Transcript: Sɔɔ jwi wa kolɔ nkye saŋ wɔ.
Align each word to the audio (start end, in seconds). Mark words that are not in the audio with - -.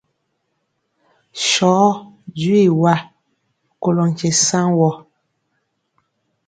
Sɔɔ 1.49 1.87
jwi 2.39 2.61
wa 2.81 2.93
kolɔ 3.81 4.03
nkye 4.09 4.29
saŋ 4.47 4.67
wɔ. 4.79 4.89